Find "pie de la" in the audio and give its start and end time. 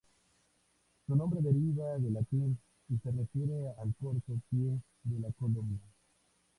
4.49-5.31